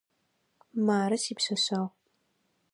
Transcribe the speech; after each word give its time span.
Мары 0.85 1.15
сипшъэшъэгъу. 1.23 1.89